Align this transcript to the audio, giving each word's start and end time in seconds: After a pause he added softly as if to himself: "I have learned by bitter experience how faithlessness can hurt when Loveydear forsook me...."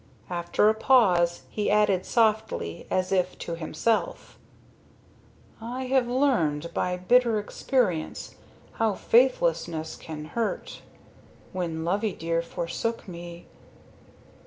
After 0.31 0.67
a 0.67 0.73
pause 0.73 1.43
he 1.51 1.69
added 1.69 2.07
softly 2.07 2.87
as 2.89 3.11
if 3.11 3.37
to 3.37 3.53
himself: 3.53 4.39
"I 5.61 5.83
have 5.83 6.07
learned 6.07 6.73
by 6.73 6.97
bitter 6.97 7.37
experience 7.37 8.33
how 8.71 8.95
faithlessness 8.95 9.95
can 9.95 10.25
hurt 10.33 10.81
when 11.53 11.85
Loveydear 11.85 12.41
forsook 12.41 13.07
me...." 13.07 13.45